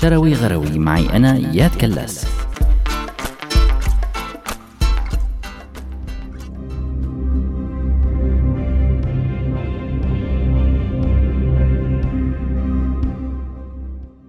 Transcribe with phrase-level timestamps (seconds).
[0.00, 2.26] شروي غروي معي أنا إياد كلاس.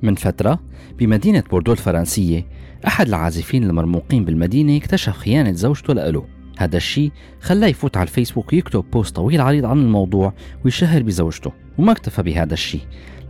[0.02, 0.60] من فترة
[1.00, 2.46] بمدينة بوردو الفرنسية
[2.88, 6.26] أحد العازفين المرموقين بالمدينة اكتشف خيانة زوجته لإله.
[6.58, 7.12] هذا الشيء
[7.42, 10.34] خلاه يفوت على الفيسبوك ويكتب بوست طويل عريض عن الموضوع
[10.66, 12.82] ويشهر بزوجته وما اكتفى بهذا الشيء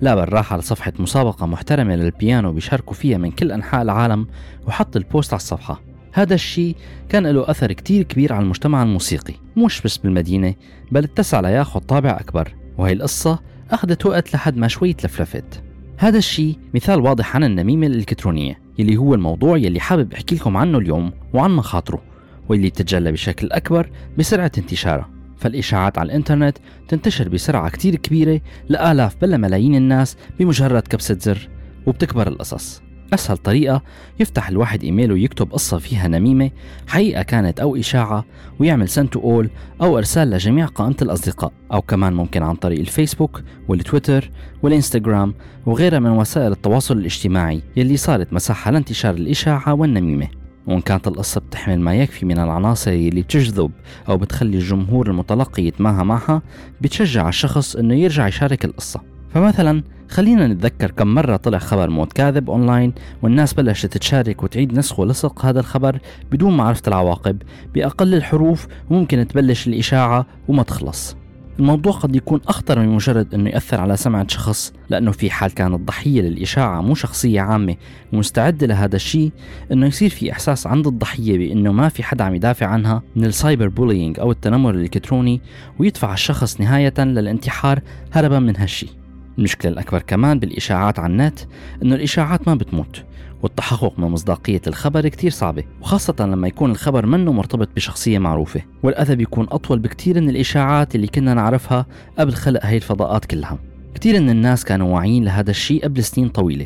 [0.02, 4.28] لا بل راح على صفحة مسابقة محترمة للبيانو بيشاركوا فيها من كل أنحاء العالم
[4.68, 5.82] وحط البوست على الصفحة.
[6.14, 6.76] هذا الشيء
[7.10, 10.56] كان له أثر كتير كبير على المجتمع الموسيقي مش بس بالمدينة
[10.92, 12.56] بل اتسع لياخد طابع أكبر.
[12.78, 13.40] وهي القصة
[13.71, 15.64] أخذت وقت لحد ما شوي تلفلفت
[15.98, 20.78] هذا الشيء مثال واضح عن النميمة الإلكترونية يلي هو الموضوع يلي حابب أحكي لكم عنه
[20.78, 22.02] اليوم وعن مخاطره
[22.50, 25.18] واللي تتجلى بشكل أكبر بسرعة انتشاره.
[25.39, 26.57] فالإشاعات على الإنترنت
[26.88, 31.50] تنتشر بسرعة كتير كبيرة لآلاف بل ملايين الناس بمجرد كبسة زر
[31.86, 32.82] وبتكبر القصص.
[33.14, 33.82] أسهل طريقة
[34.20, 36.52] يفتح الواحد إيميله ويكتب قصة فيها نميمة
[36.88, 38.26] حقيقة كانت أو إشاعة
[38.60, 39.50] ويعمل سنت أول
[39.82, 44.32] أو إرسال لجميع قائمة الأصدقاء أو كمان ممكن عن طريق الفيسبوك والتويتر
[44.64, 45.34] والإنستغرام
[45.66, 50.39] وغيرها من وسائل التواصل الاجتماعي يلي صارت مساحة لانتشار الإشاعة والنميمة.
[50.68, 53.72] وإن كانت القصة بتحمل ما يكفي من العناصر اللي بتجذب
[54.10, 56.42] أو بتخلي الجمهور المتلقي يتماهى معها
[56.82, 59.02] بتشجع الشخص إنه يرجع يشارك القصة.
[59.34, 65.00] فمثلا خلينا نتذكر كم مرة طلع خبر موت كاذب أونلاين والناس بلشت تشارك وتعيد نسخ
[65.00, 66.00] ولصق هذا الخبر
[66.32, 67.42] بدون معرفة العواقب
[67.73, 71.19] بأقل الحروف وممكن تبلش الإشاعة وما تخلص.
[71.60, 75.74] الموضوع قد يكون أخطر من مجرد أنه يأثر على سمعة شخص لأنه في حال كان
[75.74, 77.76] الضحية للإشاعة مو شخصية عامة
[78.14, 79.32] ومستعدة لهذا الشيء
[79.72, 83.33] أنه يصير في إحساس عند الضحية بأنه ما في حدا عم يدافع عنها من ال
[83.33, 85.42] cyber bullying أو التنمر الإلكتروني
[85.80, 87.80] ويدفع الشخص نهاية للانتحار
[88.12, 88.98] هربا من هالشي
[89.40, 91.40] المشكلة الأكبر كمان بالإشاعات على النت
[91.84, 93.04] أنه الإشاعات ما بتموت
[93.42, 99.16] والتحقق من مصداقية الخبر كتير صعبة وخاصة لما يكون الخبر منه مرتبط بشخصية معروفة والأذى
[99.16, 101.86] بيكون أطول بكتير من الإشاعات اللي كنا نعرفها
[102.20, 103.58] قبل خلق هاي الفضاءات كلها.
[103.95, 106.66] كتير من الناس كانوا واعيين لهذا الشيء قبل سنين طويلة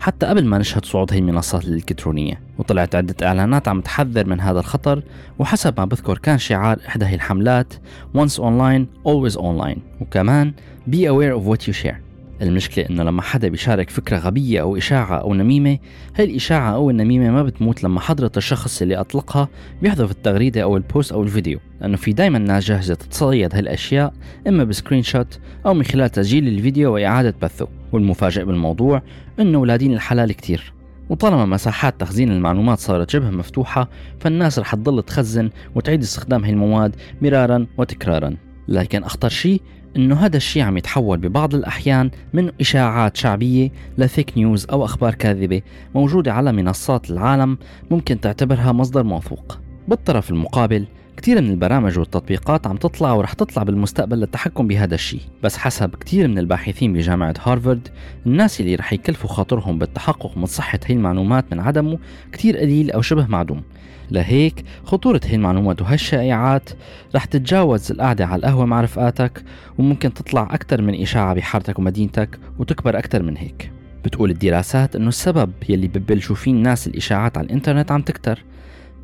[0.00, 2.40] حتى قبل ما نشهد صعود هي المنصات الإلكترونية.
[2.58, 5.02] وطلعت عدة إعلانات عم تحذر من هذا الخطر
[5.38, 7.74] وحسب ما بذكر كان شعار إحدى هي الحملات
[8.16, 9.78] Once online always online.
[10.00, 10.52] وكمان
[10.90, 12.11] Be aware of what you share.
[12.42, 15.78] المشكلة إنه لما حدا بيشارك فكرة غبية أو إشاعة أو نميمة
[16.16, 19.48] هاي الإشاعة أو النميمة ما بتموت لما حضرة الشخص اللي أطلقها
[19.82, 24.12] بيحذف التغريدة أو البوست أو الفيديو لأنه في دايما ناس جاهزة تتصيد هالأشياء
[24.48, 29.02] إما ب screenshot أو من خلال تسجيل الفيديو وإعادة بثه والمفاجئ بالموضوع
[29.40, 30.72] إنه ولادين الحلال كتير.
[31.10, 33.88] وطالما مساحات تخزين المعلومات صارت شبه مفتوحة
[34.20, 38.36] فالناس رح تضل تخزن وتعيد استخدام هاي المواد مرارا وتكرارا.
[38.68, 39.60] لكن أخطر شيء
[39.96, 45.14] إنه هذا الشيء عم يتحول ببعض الأحيان من إشاعات شعبية ل fake news أو أخبار
[45.14, 45.62] كاذبة
[45.94, 47.58] موجودة على منصات العالم
[47.90, 49.58] ممكن تعتبرها مصدر موثوق.
[49.88, 50.86] بالطرف المقابل
[51.22, 55.20] كثير من البرامج والتطبيقات عم تطلع ورح تطلع بالمستقبل للتحكم بهذا الشيء.
[55.42, 57.88] بس حسب كثير من الباحثين بجامعة هارفارد
[58.26, 61.98] الناس اللي رح يكلفوا خاطرهم بالتحقق من صحة هي المعلومات من عدمه
[62.32, 63.62] كثير قليل أو شبه معدوم.
[64.10, 66.70] لهيك خطورة هي المعلومات وهالشائعات
[67.14, 69.44] رح تتجاوز القعدة على القهوة مع رفقاتك
[69.78, 73.70] وممكن تطلع أكثر من إشاعة بحارتك ومدينتك وتكبر أكثر من هيك.
[74.04, 78.44] بتقول الدراسات إنه السبب يلي ببلشوا فيه الناس الإشاعات على الإنترنت عم تكتر.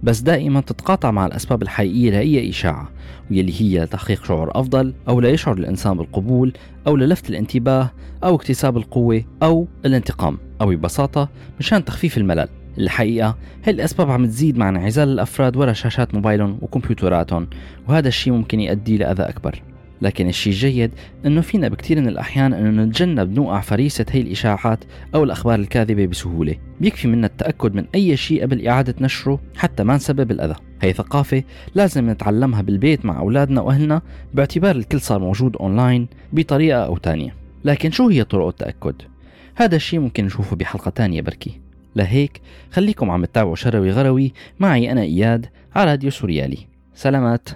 [0.02, 2.88] بس دائما تتقاطع مع الأسباب الحقيقية لأي إشاعة
[3.30, 6.52] واللي هي تحقيق شعور أفضل أو ليشعر الإنسان بالقبول
[6.86, 7.90] أو للفت الانتباه
[8.24, 11.28] أو اكتساب القوة أو الانتقام أو ببساطة
[11.60, 12.48] مشان تخفيف الملل.
[12.78, 17.48] الحقيقة هاي الأسباب عم تزيد مع انعزال الأفراد ورا شاشات موبايلهم وكمبيوتراتهم
[17.88, 19.62] وهذا الشيء ممكن يؤدي لأذى أكبر.
[20.02, 20.90] لكن الشيء الجيد
[21.26, 26.54] إنه فينا بكثير من الأحيان إنه نتجنب نوقع فريسة هي الإشاعات أو الأخبار الكاذبة بسهولة.
[26.80, 30.54] بيكفي منا التأكد من أي شيء قبل إعادة نشره حتى ما نسبب الأذى.
[30.82, 31.42] هي ثقافة
[31.74, 34.02] لازم نتعلمها بالبيت مع أولادنا وأهلنا
[34.34, 37.34] باعتبار الكل صار موجود أونلاين بطريقة أو تانية.
[37.64, 38.94] لكن شو هي طرق التأكد؟
[39.56, 41.60] هذا الشيء ممكن نشوفه بحلقة تانية بركي.
[41.96, 42.40] لهيك
[42.72, 46.58] خليكم عم تتابعوا شروي غروي معي أنا إياد على راديو سوريالي.
[46.94, 47.48] سلامات.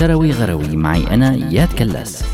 [0.00, 0.76] شروي غروي.
[0.76, 2.24] معي أنا إياد كلاس.